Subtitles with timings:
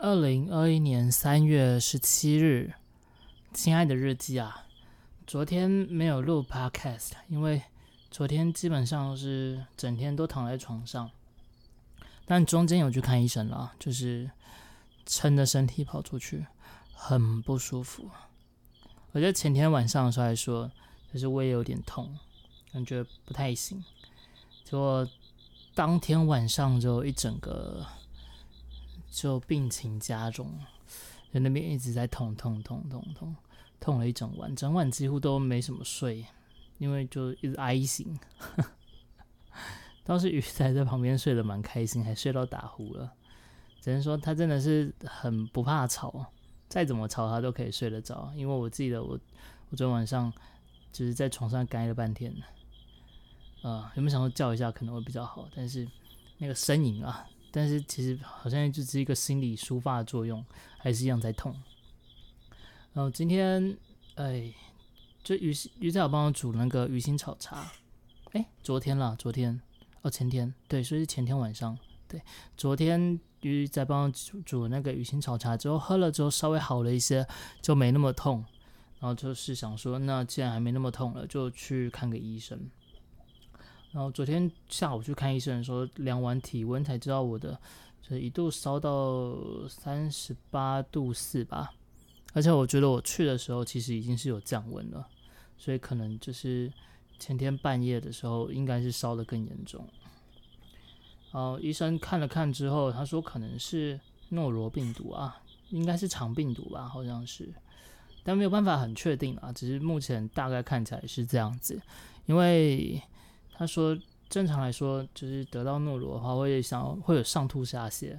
[0.00, 2.72] 二零二一年三月十七日，
[3.52, 4.64] 亲爱的日记啊，
[5.26, 7.60] 昨天没有录 podcast，因为
[8.08, 11.10] 昨天基本上是整天都躺在床上，
[12.26, 14.30] 但中间有去看医生了，就是
[15.04, 16.46] 撑着身体跑出去，
[16.94, 18.08] 很不舒服。
[19.10, 20.70] 我觉得前天晚上的时候还说，
[21.12, 22.16] 就是胃有点痛，
[22.72, 23.82] 感觉不太行，
[24.62, 25.04] 结果
[25.74, 27.84] 当天晚上就一整个。
[29.20, 30.48] 就病情加重，
[31.32, 33.34] 在那边一直在痛痛痛痛痛，
[33.80, 36.24] 痛了一整晚，整晚几乎都没什么睡，
[36.78, 38.16] 因为就一直哀醒。
[40.06, 43.12] 倒是鱼仔在旁边睡得蛮开心，还睡到打呼了。
[43.80, 46.24] 只能说他真的是很不怕吵，
[46.68, 48.32] 再怎么吵他都可以睡得着。
[48.36, 49.18] 因为我记得我
[49.70, 50.32] 我昨天晚上
[50.92, 52.32] 就是在床上待了半天，
[53.62, 55.48] 啊，有没有想说叫一下可能会比较好？
[55.56, 55.88] 但是
[56.38, 57.26] 那个呻吟啊。
[57.50, 60.44] 但是其实好像就是一个心理抒发的作用，
[60.78, 61.54] 还是一样在痛。
[62.92, 63.76] 然后今天，
[64.16, 64.52] 哎，
[65.22, 67.70] 就鱼鱼仔有帮我煮那个鱼腥炒茶，
[68.32, 69.60] 哎，昨天啦，昨天
[70.02, 72.20] 哦，前天对，所以是前天晚上，对，
[72.56, 77.26] 昨天鱼仔帮我煮煮那个鱼腥炒茶之后，喝了之后稍微好了一些，
[77.62, 78.44] 就没那么痛。
[79.00, 82.68] 然后就是想说，那既然还没那么痛了，就去看个医生。
[83.90, 87.58] 然后昨天下午去看医生的时候，量完体温才知道我的，
[88.02, 89.34] 就是一度烧到
[89.66, 91.72] 三十八度四吧。
[92.34, 95.08] 而且我觉得我去的时候其实已经是有降温了，
[95.56, 96.70] 所以可能就是
[97.18, 99.88] 前天半夜的时候应该是烧的更严重。
[101.32, 107.48] 然后医生看了看之后，他说可能是诺罗病毒啊，应该是肠病毒吧，好像是，
[108.22, 111.80] 但没有办法很确定啊，只是目前大概看起来是这样子，
[112.26, 113.02] 因为。
[113.58, 113.98] 他说
[114.30, 118.16] ：“正常来说，就是得到诺罗的话，会想会有上吐下泻，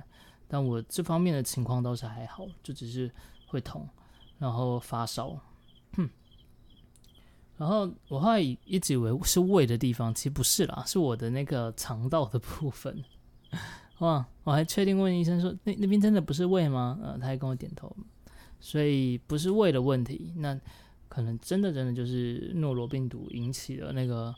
[0.49, 3.09] 但我这方面的情况倒是还好，就只是
[3.47, 3.87] 会痛，
[4.37, 5.39] 然后发烧。
[7.55, 13.02] 然后我后来一直以为是胃的地方，其实不是啦，是我的那个肠道的部分。
[13.99, 14.27] 哇！
[14.43, 16.99] 我还确定问医生说，那那边真的不是胃吗？
[17.02, 17.95] 呃，他还跟我点头，
[18.59, 20.59] 所以不是胃的问题，那
[21.08, 24.35] 可能真的真的就是诺罗病毒引起的那个。”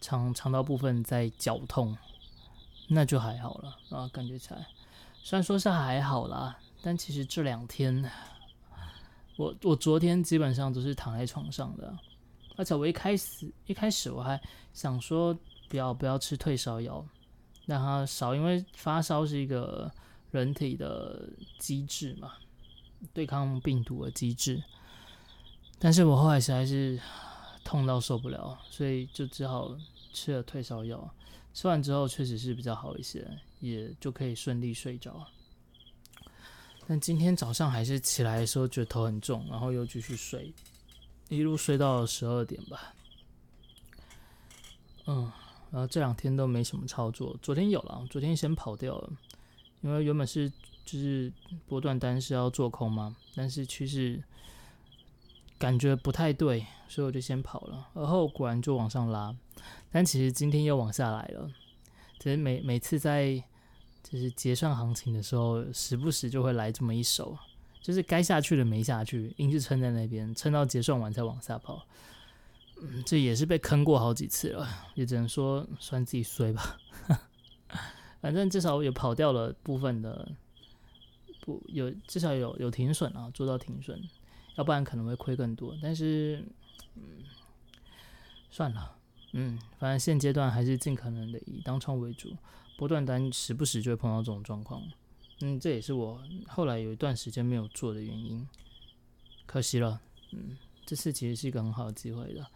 [0.00, 1.96] 肠肠道部分在绞痛，
[2.88, 4.66] 那就还好了啊，感觉起来，
[5.22, 8.10] 虽然说是还好啦，但其实这两天，
[9.36, 11.94] 我我昨天基本上都是躺在床上的，
[12.56, 14.40] 而且我一开始一开始我还
[14.72, 15.36] 想说
[15.68, 17.04] 不要不要吃退烧药，
[17.66, 19.90] 让它少，因为发烧是一个
[20.30, 21.28] 人体的
[21.58, 22.32] 机制嘛，
[23.12, 24.62] 对抗病毒的机制，
[25.78, 26.98] 但是我后来实在是。
[27.64, 29.76] 痛到受不了，所以就只好
[30.12, 31.12] 吃了退烧药。
[31.52, 33.28] 吃完之后确实是比较好一些，
[33.58, 35.26] 也就可以顺利睡着。
[36.86, 40.52] 但今天早上还是起来的时候觉得头很重，然后又继续睡，
[41.28, 42.94] 一路睡到十二点吧。
[45.06, 45.30] 嗯，
[45.70, 47.36] 然后这两天都没什么操作。
[47.42, 49.12] 昨天有了，昨天先跑掉了，
[49.82, 50.48] 因为原本是
[50.84, 51.32] 就是
[51.66, 54.22] 波段单是要做空嘛，但是趋势。
[55.60, 57.90] 感觉不太对，所以我就先跑了。
[57.92, 59.36] 而后果然就往上拉，
[59.92, 61.50] 但其实今天又往下来了。
[62.18, 63.34] 其实每每次在
[64.02, 67.36] 就是结算行情的时候，时不时就会来这么一手，
[67.82, 71.86] 就是该下去的没下去，硬是撑在那边，撑到结算完才往下跑。
[72.80, 76.78] 嗯，这也是被坑过好几次了，也只能说算自己衰吧。
[78.22, 80.26] 反正至少有跑掉了部分的，
[81.42, 84.02] 不有至少有有停损啊，做到停损。
[84.56, 86.44] 要不然可能会亏更多，但是，
[86.96, 87.02] 嗯，
[88.50, 88.96] 算了，
[89.32, 92.36] 嗯，反正现阶段还是尽可能的以当冲为主，
[92.76, 94.82] 波段单时不时就会碰到这种状况，
[95.40, 98.46] 嗯，这也是我后来有一段时间没有做的原因，
[99.46, 100.00] 可惜了，
[100.32, 102.46] 嗯，这次其实是一个很好的机会的，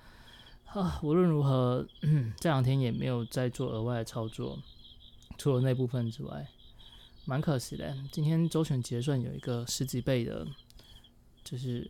[0.66, 4.58] 啊，无论如何，嗯这两天也没有再做额外的操作，
[5.38, 6.48] 除了那部分之外，
[7.24, 10.46] 蛮可惜的，今天周选结算有一个十几倍的。
[11.44, 11.88] 就是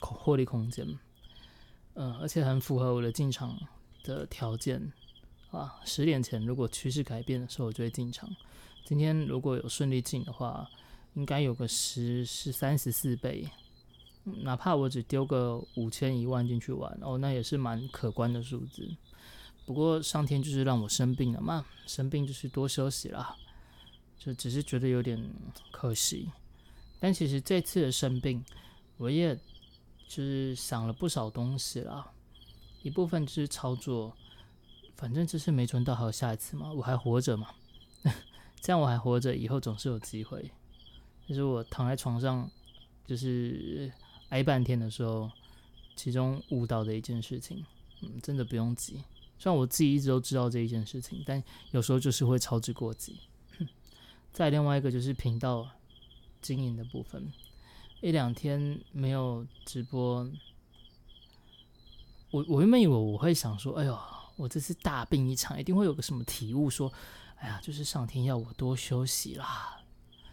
[0.00, 0.86] 获利空间，
[1.94, 3.58] 嗯，而且很符合我的进场
[4.04, 4.92] 的条件
[5.50, 5.80] 啊。
[5.84, 8.30] 十点前如果趋势改变的时候，我就会进场。
[8.84, 10.70] 今天如果有顺利进的话，
[11.14, 13.48] 应该有个十十三十四倍，
[14.24, 18.88] 哪怕我只丢个五千一万进去玩哦，那也是蛮可观的数字。
[19.66, 23.36] 不过上天就是让我生病了嘛，生病就是多休息啦，
[24.16, 25.20] 就只是觉得有点
[25.72, 26.30] 可惜。
[27.00, 28.44] 但其实这次的生病。
[29.02, 29.34] 我也
[30.06, 32.12] 就是想了不少东西啦，
[32.84, 34.16] 一部分就是操作，
[34.94, 37.48] 反正就是没存到，还有下一次嘛，我还活着嘛，
[38.62, 40.52] 这样我还活着，以后总是有机会。
[41.26, 42.48] 就是我躺在床上，
[43.04, 43.92] 就是
[44.28, 45.28] 挨半天的时候，
[45.96, 47.64] 其中悟到的一件事情。
[48.02, 49.02] 嗯，真的不用急。
[49.36, 53.18] 虽然我自己一直都知道这一件事情，但有时候就是会操之过急。
[54.32, 55.68] 再另外一个就是频道
[56.40, 57.32] 经营的部分，
[58.02, 60.28] 一两天没有直播，
[62.30, 63.98] 我我原本以为我会想说，哎呦，
[64.36, 66.92] 我这次大病一场，一定会有个什么体悟，说，
[67.36, 69.80] 哎呀，就是上天要我多休息啦。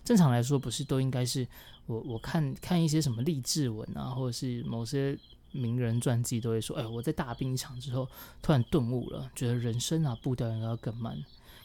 [0.03, 1.47] 正常来说，不是都应该是
[1.85, 5.17] 我我看看一些什么励志文啊，或者是某些。
[5.51, 8.07] 名人传记都会说：“哎，我在大病一场之后，
[8.39, 11.17] 突然顿悟了，觉得人生啊步调应该要更慢。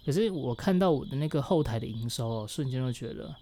[0.06, 3.36] 可是我看到我的那个后台的营收哦，瞬间就觉得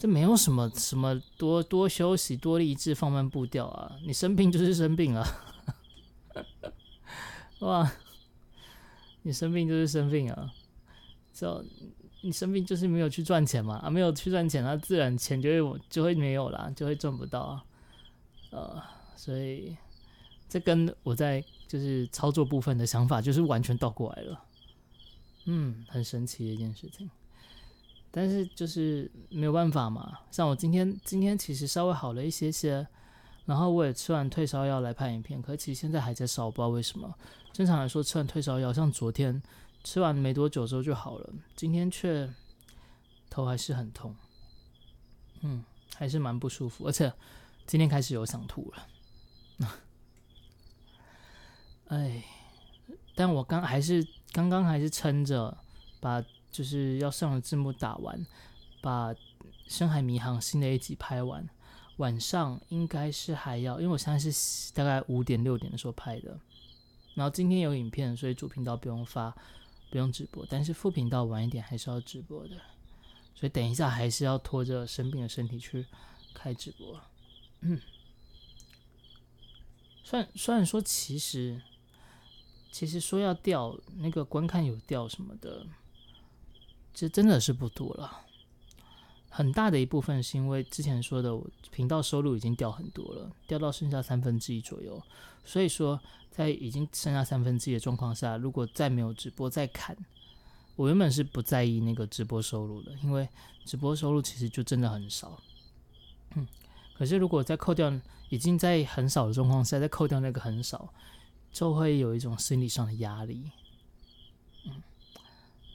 [0.00, 3.98] 这没有什么什么多多休息、多励志、放慢步调啊！
[4.06, 5.22] 你生病就是生病啊，
[7.60, 7.92] 哇！
[9.20, 10.50] 你生病就是生病啊，
[11.34, 11.62] 就
[12.22, 17.64] 你生病就是没有去赚钱嘛啊，没有去赚钱，那自然钱就会就会没有啦，就会赚不到啊，
[18.52, 18.82] 呃。”
[19.20, 19.76] 所以，
[20.48, 24.44] 这跟我在就是操作部分的想法就是完全倒过来了，
[25.44, 27.10] 嗯，很神奇的一件事情。
[28.10, 32.86] 但是就是没有办法嘛，像我今天今天其实稍微好了一些些，
[33.44, 37.14] 然后我也吃完退烧药来拍影片，可其实现在还在烧，不知道为什么。
[37.52, 39.40] 正常来说吃完退烧药，像昨天
[39.84, 42.28] 吃完没多久之后就好了，今天却
[43.28, 44.14] 头还是很痛，
[45.42, 45.64] 嗯，
[45.96, 47.12] 还是蛮不舒服，而且
[47.66, 48.86] 今天开始有想吐了。
[51.88, 52.24] 哎，
[53.14, 55.58] 但我刚还是刚刚还是撑着，
[56.00, 58.26] 把就是要上的字幕打完，
[58.80, 59.14] 把
[59.66, 61.48] 《深海迷航》新的一集拍完。
[61.96, 66.38] 晚上应该是还要，因为我现在是大概五点六点的时候拍的。
[67.14, 69.34] 然后今天有影片，所以主频道不用发，
[69.90, 70.46] 不用直播。
[70.48, 72.56] 但是副频道晚一点还是要直播的，
[73.34, 75.84] 所以等一下还是要拖着生病的身体去
[76.32, 76.98] 开直播。
[77.60, 77.78] 嗯。
[80.02, 81.60] 虽然虽然说，其实
[82.72, 85.66] 其实说要掉那个观看有掉什么的，
[86.92, 88.26] 这真的是不多了。
[89.28, 95.00] 很大的一部分是因为之前说的，我频道收入已经掉很多了，掉到剩下三分之一左右。
[95.44, 96.00] 所以说，
[96.30, 99.96] 在已经剩下三分之一的状况下，如果再没有直播再砍，
[100.76, 103.28] 我原本是不在意那个直播收入的，因为
[103.64, 105.40] 直播收入其实就真的很少。
[106.34, 106.46] 嗯，
[106.96, 107.92] 可是如果再扣掉。
[108.30, 110.94] 已经在很少的状况下，再扣掉那个很少，
[111.50, 113.50] 就会有一种心理上的压力。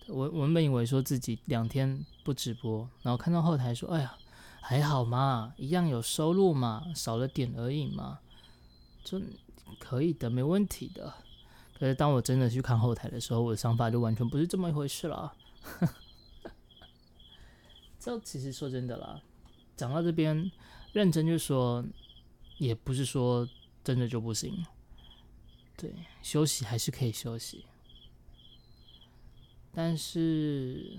[0.07, 4.17] 我我本以为说自己两天不直播，然后看到后台说：“哎呀，
[4.61, 8.19] 还好嘛，一样有收入嘛，少了点而已嘛，
[9.03, 9.21] 就
[9.79, 11.13] 可以的，没问题的。”
[11.77, 15.33] 可是当我真的去看后台的时候，我的想法就完全不是这么一回事了。
[17.99, 19.21] 这其实说真的啦，
[19.75, 20.51] 讲到这边，
[20.93, 21.83] 认真就说。
[22.57, 23.45] 也不是说
[23.83, 24.65] 真的就不行，
[25.75, 27.65] 对，休息还是可以休息，
[29.75, 30.97] 但是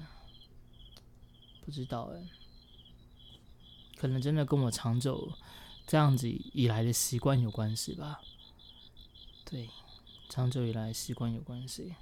[1.64, 2.28] 不知道哎，
[3.96, 5.32] 可能真的跟我长久
[5.86, 8.20] 这样子以来的习惯有关系吧。
[9.44, 9.70] 对，
[10.28, 11.94] 长久以来习惯有关系，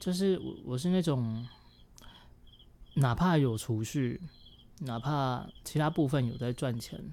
[0.00, 1.46] 就是我我是那种，
[2.94, 4.20] 哪怕有储蓄，
[4.80, 7.12] 哪怕其他部分有在赚钱。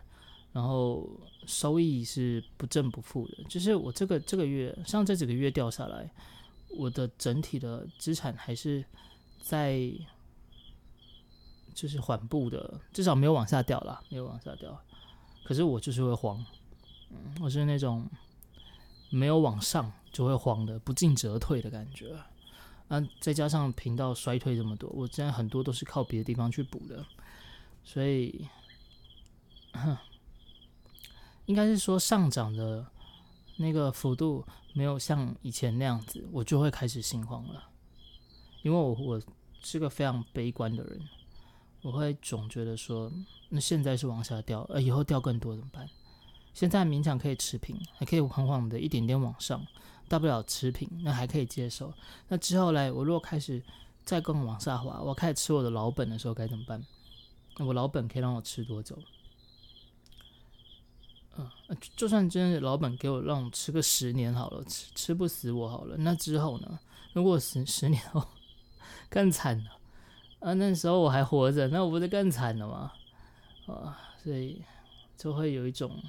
[0.54, 1.10] 然后
[1.48, 6.08] 收益是不正不负的，就是我这个这个月，像这几个月掉下来，
[6.78, 8.84] 我的整体的资产还是
[9.42, 9.92] 在
[11.74, 14.80] 就是缓步的，至少没有往下掉了，没有往下掉。
[15.44, 16.46] 可是我就是会慌，
[17.10, 18.10] 嗯，我是那种
[19.10, 22.16] 没有往上就会慌的，不进则退的感觉。
[22.88, 27.06] 啊，再加上频道衰退这么多，我现在很多都是靠别的地方去补的，
[27.84, 28.48] 所以。
[29.74, 29.98] 哼
[31.48, 32.86] 应该是说上涨的
[33.64, 37.64] 那个幅度没有像以前那样子，我就会开始心慌了。
[38.62, 39.22] 因为我我
[39.62, 41.02] 是个非常悲观的人，
[41.82, 43.12] 我会总觉得说，
[43.50, 45.90] 那现在是往下掉，呃，以后掉更多怎么办？
[46.54, 49.66] 现在勉强可以持平，还可以缓缓的一点点往上，
[50.08, 51.92] 大不了持平，那还可以接受。
[52.28, 53.64] 那之后来，我如果开始
[54.06, 56.86] 再更往下滑，我开始吃我的老本的时候该怎么办？
[57.58, 58.98] 那我老本可以让我吃多久？
[61.38, 61.50] 嗯，
[61.96, 65.98] 就算真的老板给我让我吃个十年好了，吃吃不死我好了。
[65.98, 66.80] 那之后呢？
[67.14, 68.28] 如果十十年后
[69.08, 69.80] 更惨了
[70.40, 70.54] 啊！
[70.56, 72.92] 那时候我还活着，那我不是更惨了吗？
[73.68, 74.64] 啊，所以
[75.16, 76.04] 就会有一种，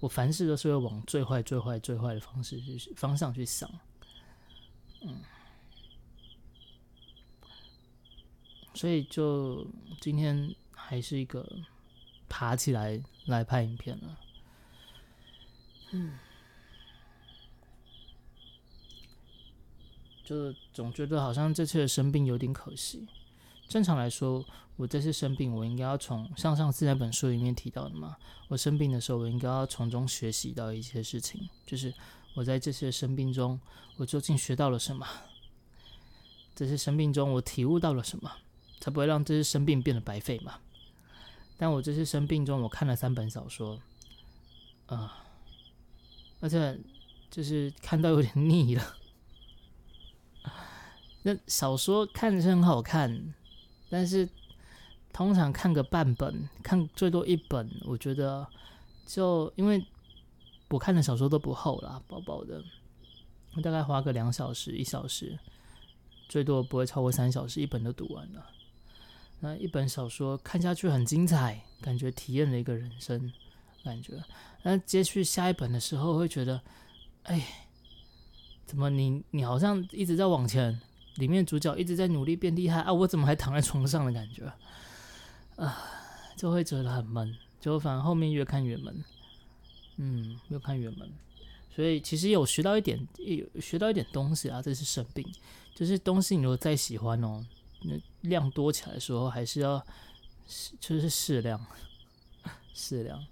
[0.00, 3.70] 我凡事都是会往最坏、最坏、最坏的方式去方向去想。
[5.02, 5.20] 嗯，
[8.72, 9.66] 所以就
[10.00, 11.46] 今天还是一个
[12.30, 14.18] 爬起来来拍影片了。
[15.92, 16.18] 嗯，
[20.24, 23.08] 就总觉得好像这次的生病有点可惜。
[23.68, 24.44] 正常来说，
[24.76, 28.16] 我这次生病，我应该要从像上次那本书里面提到的嘛，
[28.48, 31.94] 我生病的时候，我应该要从中学习到一些事情，就是
[32.34, 33.60] 我在这次生病中，
[33.96, 35.06] 我究竟学到了什么？
[36.54, 38.32] 这次生病中，我体悟到了什么？
[38.80, 40.58] 才不会让这次生病变得白费嘛？
[41.56, 43.78] 但我这次生病中，我看了三本小说，
[44.86, 45.24] 啊，
[46.40, 46.78] 而且
[47.30, 48.96] 就是看到有点腻了。
[51.22, 53.34] 那小说看着是很好看，
[53.88, 54.28] 但是
[55.12, 58.46] 通常看个半本，看最多一本，我觉得
[59.06, 59.84] 就因为
[60.68, 62.62] 我看的小说都不厚啦，薄薄的，
[63.54, 65.38] 我大概花个两小时、一小时，
[66.28, 68.46] 最多不会超过三小时，一本都读完了。
[69.40, 73.32] 那一本小说看下去很精彩，感觉体验了一个人生
[73.82, 74.22] 感觉。
[74.62, 76.60] 那接续下一本的时候，会觉得，
[77.24, 77.66] 哎，
[78.66, 80.80] 怎么你你好像一直在往前，
[81.16, 84.52] 里面主角一直在努力变厉害啊，我怎么还躺在床上的感觉？
[85.56, 85.84] 啊，
[86.36, 89.04] 就会觉得很闷，就反正后面越看越闷，
[89.96, 91.10] 嗯，越看越闷。
[91.74, 95.26] 所以其实有学到一点，有学到一点东西啊，这是生病，
[95.74, 97.44] 就是东西你如果再喜欢哦。
[97.82, 99.82] 那量多起来的时候，还是要
[100.78, 101.64] 就是适量，
[102.74, 103.24] 适量。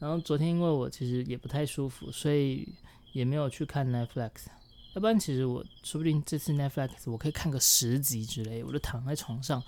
[0.00, 2.68] 然后昨天因为我其实也不太舒服，所以
[3.12, 4.46] 也没有去看 Netflix。
[4.94, 9.62] 要不然其实我说不定这次 Netflix 我可以看个十集之类，我就躺在床上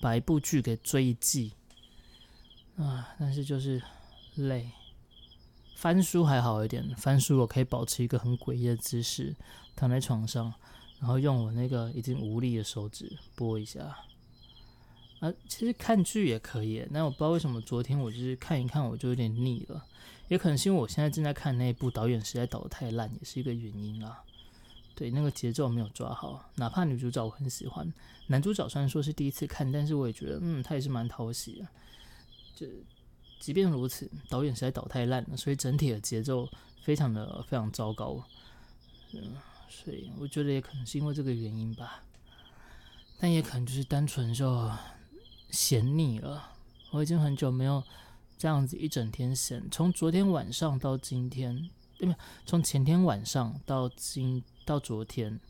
[0.00, 1.52] 把一部剧给追一季。
[2.76, 3.80] 啊，但是就是
[4.34, 4.68] 累。
[5.76, 9.36] 翻书还好一点，翻书我可以保持一个很诡异的姿势，
[9.76, 10.52] 躺在床上。
[10.98, 13.94] 然后用我那个已经无力的手指拨一下，
[15.24, 19.82] 啊，其实看剧也可以，那我不知道为什么昨天我就是看一看我就有点腻了，
[20.28, 24.22] 也可能是因为我现在正在看那一部，导演实在导的太烂，也是一个原因啦。
[24.94, 27.90] 对，那个节奏没有抓好，哪怕女主角我很喜欢，
[28.26, 31.66] 男主角虽然说是第一次看，但是我也觉得，嗯，他也是蛮讨喜的。
[32.54, 32.66] 就
[33.40, 36.46] 即便如此，导演实在导太烂了，所以整体的节奏
[36.82, 38.22] 非常的非常糟糕，
[39.12, 39.36] 嗯。
[39.66, 42.04] 所以我觉得也可能是因为这个原因吧，
[43.18, 44.70] 但也可能就是单纯就
[45.54, 46.52] 嫌腻了。
[46.90, 47.82] 我已经很久没有
[48.36, 52.14] 这样子一整天闲，从昨天晚上到今天，对不？
[52.44, 55.40] 从前天晚上到今到昨天，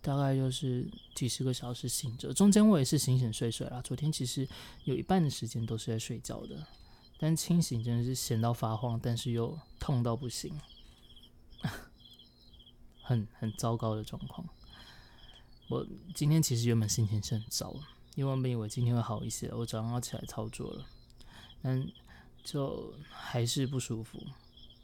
[0.00, 3.80] 大概就是几十个小时醒着，中间我也是醒醒睡睡啦。
[3.82, 4.46] 昨天其实
[4.84, 6.66] 有一半的时间都是在睡觉的，
[7.18, 10.52] 但清醒真的是闲到发慌，但是又痛到不行。
[13.02, 14.46] 很很糟糕的状况。
[15.68, 17.74] 我今天其实原本心情是很糟，
[18.16, 20.84] 因为我本以为今天会好一些，我早上要起来操作了，
[21.62, 21.86] 但
[22.42, 24.18] 就还是不舒服。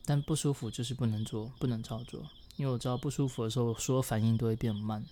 [0.05, 2.25] 但不舒服就是不能做，不能操作，
[2.57, 5.05] 因为我知道不舒服的时候，所有反应都会变慢。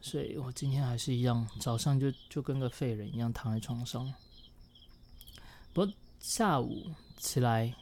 [0.00, 4.12] 所以我今天还是一样，早上就就跟个废人一样躺在床上。
[5.72, 7.74] 不过下午起来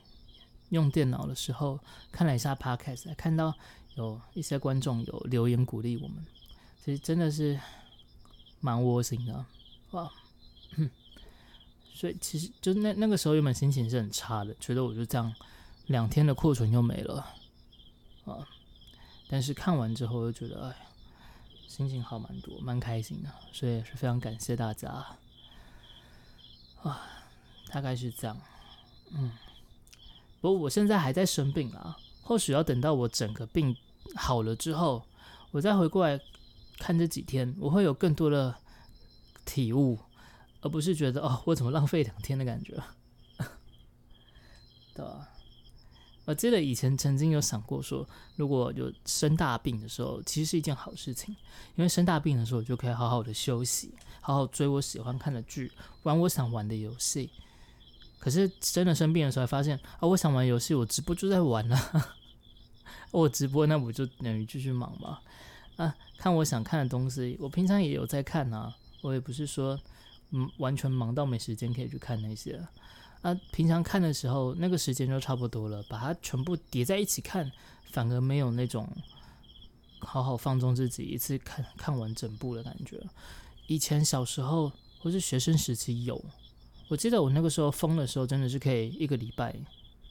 [0.71, 1.79] 用电脑的时候，
[2.11, 3.55] 看了一下 Podcast，看到。
[3.95, 6.25] 有一些观众有留言鼓励我们，
[6.83, 7.61] 其实真的是
[8.63, 9.45] 蛮窝心的
[9.91, 10.11] 哇！
[11.95, 15.33] 所以其实就那那个时候原本心情是很差的，觉得我就这样
[15.89, 17.27] 两天的库存又没了
[18.25, 18.49] 啊！
[19.29, 20.77] 但是看完之后又觉得哎，
[21.69, 24.89] 心情好蛮多，蛮开心的，所以是非常感谢大家
[26.83, 27.03] 啊！
[27.69, 28.41] 大概是这样，
[29.13, 29.33] 嗯，
[30.41, 31.97] 不过我现在还在生病啊。
[32.25, 33.77] 或许要等到我整个病
[34.15, 35.05] 好了之后，
[35.51, 36.19] 我再回过来
[36.79, 38.55] 看这几天，我会有更多的
[39.45, 39.99] 体悟，
[40.61, 42.75] 而不是觉得哦，我怎么浪费两天的感觉，
[44.95, 45.29] 对吧？
[46.25, 51.35] 我记得以前曾经有想过说，如果有生大病的时候，其实是一件好事情，
[51.75, 55.73] 因为生大病的时候，就可以好好的休息，好好追我喜欢看的剧，
[56.05, 57.29] 玩我想玩的游戏。
[58.21, 61.77] 可是真的生病的时候，发现啊，我想玩游戏，我直播就在玩了。
[63.11, 65.19] 我直播，那不就等于继续忙吗。
[65.77, 68.73] 啊，看我想看的东西，我平常也有在看啊。
[69.01, 69.77] 我也不是说
[70.31, 72.65] 嗯完全忙到没时间可以去看那些。
[73.23, 77.51] 啊，平常看的时候，那个时间就差不多了，把它全部叠在一起看，
[77.91, 78.89] 反而没有那种
[79.99, 83.01] 好好放纵自己一次看看完整部的感觉。
[83.67, 86.25] 以前小时候或是学生时期有。
[86.87, 89.53] 我记得我那个时候疯的时候，真的是可以一个礼拜，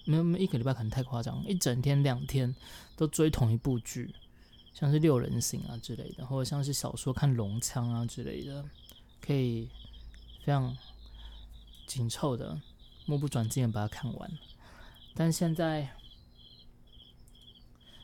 [0.03, 2.53] 没有没有一个礼拜可能太夸张，一整天两天
[2.97, 4.13] 都追同一部剧，
[4.73, 8.63] 像是六人行啊之类的，或者像是小说看龙枪啊之类的，
[9.19, 9.69] 可以
[10.43, 10.75] 非常
[11.85, 12.59] 紧凑的，
[13.05, 14.31] 目不转睛的把它看完。
[15.13, 15.89] 但现在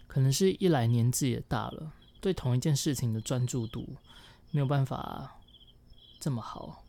[0.08, 3.96] 可能是一来年纪也大了，对同一件事情的专注度
[4.52, 5.40] 没有办法
[6.20, 6.84] 这么好。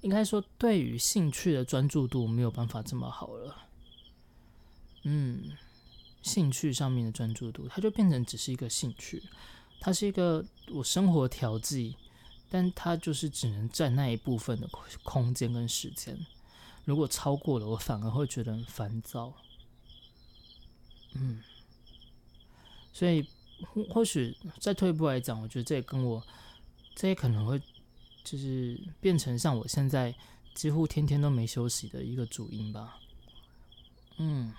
[0.00, 3.56] 应该说，对于兴趣的专注度没有办法这么好了。
[5.02, 5.52] 嗯，
[6.24, 9.22] 兴趣上面的专注度，它就变成只是一个兴趣，
[9.78, 11.94] 它是一个我生活调剂，
[12.50, 14.68] 但它就是只能占那一部分的
[15.04, 16.18] 空间跟时间。
[16.84, 19.32] 如果超过了，我反而会觉得很烦躁。
[21.14, 21.40] 嗯，
[22.92, 23.24] 所以
[23.88, 26.20] 或许再退一步来讲，我觉得这也跟我，
[26.96, 27.62] 这也可能会。
[28.24, 30.14] 就是变成像我现在
[30.54, 32.96] 几乎天天都没休息的一个主因吧，
[34.16, 34.50] 嗯，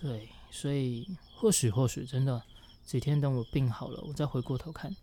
[0.00, 2.42] 对，所以或许或许真的
[2.84, 4.94] 几天等我病好了，我再回过头看，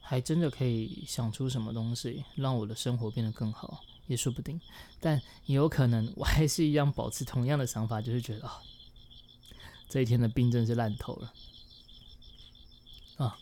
[0.00, 4.60] 还真的可以想出什么东西让我的生活变得更好，也说不定。
[5.00, 8.62] 但也有可能我还是一样保持同样的想法，就是觉得啊，
[9.88, 11.32] 这一天的病真是烂透了
[13.16, 13.36] 啊。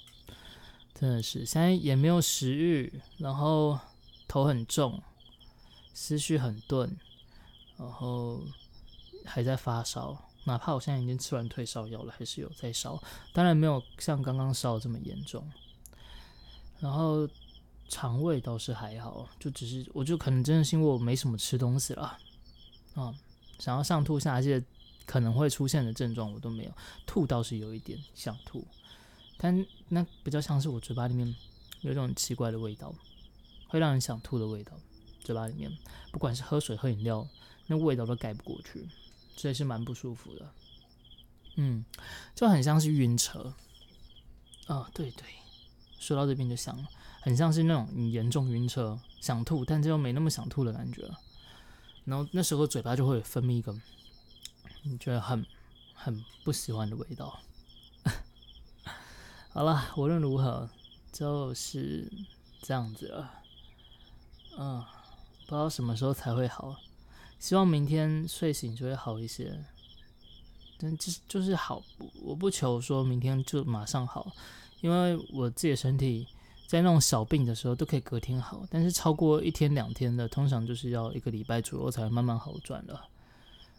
[0.94, 3.78] 真的是，现在也没有食欲，然后
[4.26, 5.02] 头很重，
[5.92, 6.96] 思绪很钝，
[7.76, 8.42] 然后
[9.24, 10.24] 还在发烧。
[10.48, 13.00] 哪怕我现在已经吃完退烧药了，还是有在烧。
[13.32, 15.48] 当然没有像刚刚烧这么严重。
[16.80, 17.28] 然后
[17.88, 22.18] 肠胃倒是还好，就只是我就可能真的是因为我没什么吃东西了，
[22.94, 23.14] 啊，
[23.58, 24.64] 想要上吐下泻
[25.06, 26.72] 可能会出现的症状我都没有，
[27.06, 28.66] 吐倒是有一点想吐。
[29.36, 31.34] 但那比较像是我嘴巴里面
[31.82, 32.94] 有一种奇怪的味道，
[33.68, 34.72] 会让人想吐的味道。
[35.20, 35.70] 嘴巴里面，
[36.10, 37.26] 不管是喝水、喝饮料，
[37.66, 38.88] 那味道都盖不过去，
[39.38, 40.52] 所以是蛮不舒服的。
[41.54, 41.84] 嗯，
[42.34, 43.54] 就很像是晕车。
[44.66, 45.24] 啊，对对，
[45.98, 46.86] 说到这边就想了，
[47.22, 51.08] 很像是那种你严重晕车，想吐，但这又没那么想吐的感觉。
[52.04, 53.74] 然后那时候嘴巴就会分泌一个
[54.82, 55.46] 你觉得很
[55.94, 57.40] 很不喜欢的味道。
[59.50, 60.68] 好了，无论如何
[61.12, 62.12] 就是
[62.60, 63.30] 这样子了。
[64.58, 64.84] 嗯，
[65.46, 66.76] 不知道什么时候才会好，
[67.38, 69.58] 希望明天睡醒就会好一些。
[70.80, 71.82] 但就是就是好，
[72.22, 74.30] 我不求说明天就马上好，
[74.80, 76.26] 因为我自己的身体
[76.68, 83.04] 在那种小病的时候都可以隔天好，但是超过一天两天的，通常就是要一个礼拜左右才会慢慢好转了。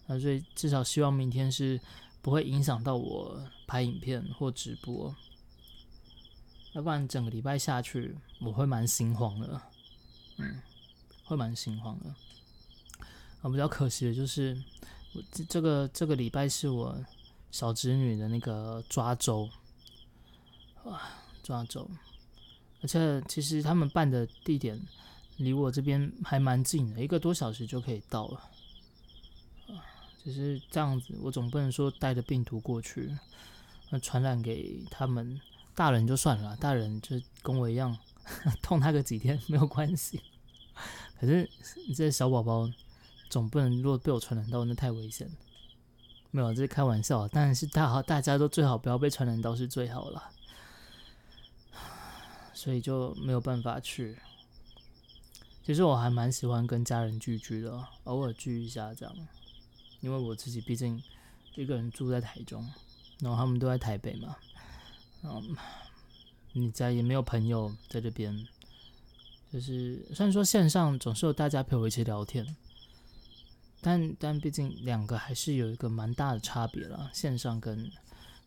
[0.08, 1.80] 那所以至少希望明天是
[2.22, 5.16] 不会影响到我拍影片或直播。
[6.74, 9.62] 要不然整个礼拜下去，我会蛮心慌的，
[10.38, 10.62] 嗯，
[11.24, 12.14] 会蛮心慌的。
[13.42, 14.56] 啊，比较可惜的就是，
[15.14, 16.98] 我这这个这个礼拜是我
[17.52, 19.50] 小侄女的那个抓周，
[20.84, 21.90] 啊，抓周，
[22.82, 24.80] 而且其实他们办的地点
[25.38, 28.40] 离我这边还蛮近的，一个多小时就可以到了。
[29.68, 29.84] 啊，
[30.24, 33.16] 就是这样子，我总不能说带着病毒过去，
[33.90, 35.40] 那传染给他们。
[35.76, 37.98] 大人就算了，大人就跟我一样，
[38.62, 40.20] 痛他个几天没有关系。
[41.18, 41.50] 可是
[41.88, 42.70] 你这小宝宝，
[43.30, 45.34] 总不能如果被我传染到，那太危险了。
[46.32, 47.28] 没有，这是开玩笑。
[47.28, 50.32] 但是大好，大家都最好不要被传染到是最好了。
[52.54, 54.18] 所以就没有办法去。
[55.64, 59.16] 其实我还蛮喜欢跟家人聚聚的，偶尔聚一下这样。
[60.02, 61.02] 因为我自己毕竟
[61.56, 62.68] 一个人住在台中，
[63.20, 64.36] 然后他们都在台北嘛。
[65.24, 65.56] 嗯，
[66.54, 68.48] 你家也没有朋友在这边，
[69.52, 72.56] 就是虽然说线上总是有大家陪我一起聊天，
[73.82, 77.92] 但但毕竟两个还是有一个蛮大的差别了，线上跟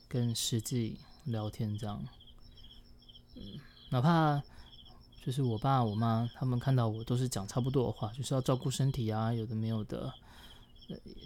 [0.09, 2.05] 跟实际聊天这样，
[3.37, 3.43] 嗯，
[3.91, 4.43] 哪怕
[5.25, 10.13] 就是我爸我妈他们看到我都是讲差不多的话，就是要照顾身体啊，有的没有的，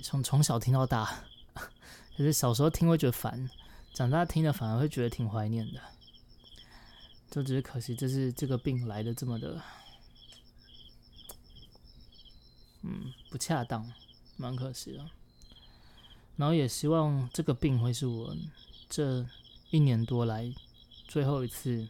[0.03, 1.25] 从从小听到大，
[2.17, 3.49] 可是小时候听会觉得烦。
[3.95, 5.81] 长大听了反而会觉得挺怀念的，
[7.31, 9.59] 就只是可惜，这是这个病来的这么的，
[12.87, 13.93] 嗯，不恰当，
[14.37, 15.05] 蛮可惜的。
[16.37, 18.33] 然后也希望这个病会是我
[18.89, 19.27] 这
[19.71, 20.55] 一年多来
[21.09, 21.89] 最后一次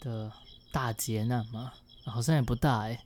[0.00, 0.32] 的
[0.72, 1.72] 大劫难嘛，
[2.06, 3.04] 好像也不大哎，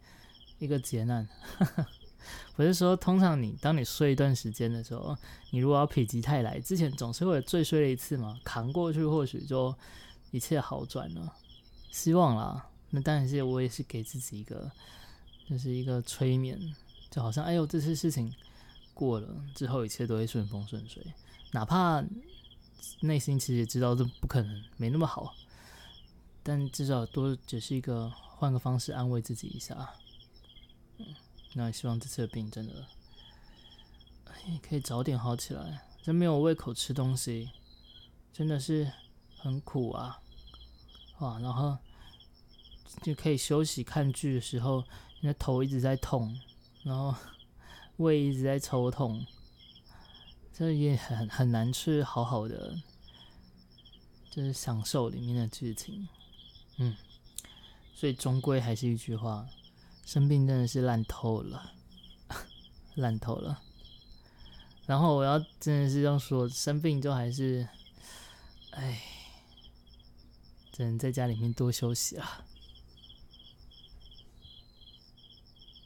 [0.61, 1.29] 一个劫难。
[2.55, 5.16] 不是说，通常你当你睡一段时间的时候，
[5.51, 9.75] 你如果要否极泰来，之前总是会最睡了一次嘛，扛过去或许就
[10.31, 11.35] 一切好转了。
[11.90, 14.70] 希望啦，那但是我也是给自己一个，
[15.49, 16.61] 就是一个催眠，
[17.11, 18.33] 就好像哎呦，这些事情
[18.94, 21.05] 过了之后，一切都会顺风顺水，
[21.53, 22.05] 哪怕
[23.01, 25.35] 内心其实也知道这不可能，没那么好，
[26.42, 29.90] 但至少多只是一个换个方式安慰自己一下。
[30.99, 31.07] 嗯
[31.55, 32.87] 那希望这次的病真的，
[34.62, 35.83] 可以早点好起来。
[36.01, 37.51] 真没有胃口吃东西，
[38.33, 38.90] 真的是
[39.37, 40.18] 很苦啊！
[41.18, 41.77] 哇，然后
[43.03, 44.85] 就可以休息看剧的时候，
[45.20, 46.35] 你的头一直在痛，
[46.83, 47.14] 然后
[47.97, 49.27] 胃一直在抽痛，
[50.53, 52.75] 这也很很难去好好的，
[54.31, 56.09] 就是享受里面的剧情。
[56.79, 56.97] 嗯，
[57.95, 59.47] 所以终归还是一句话。
[60.07, 61.73] 生病真的是烂透了，
[62.97, 63.62] 烂透了。
[64.87, 67.69] 然后我要真的是要说，生病就还是，
[68.73, 69.01] 哎，
[70.73, 72.45] 只能在家里面多休息啊。